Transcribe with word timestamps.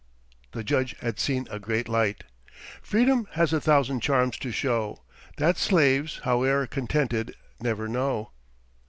The 0.53 0.63
Judge 0.63 0.97
had 1.01 1.19
seen 1.19 1.47
a 1.51 1.59
great 1.59 1.87
light. 1.87 2.23
"Freedom 2.81 3.27
has 3.33 3.53
a 3.53 3.61
thousand 3.61 3.99
charms 3.99 4.35
to 4.39 4.51
show, 4.51 5.03
That 5.37 5.57
slaves, 5.57 6.21
howe'er 6.23 6.65
contented, 6.65 7.35
never 7.59 7.87
know." 7.87 8.31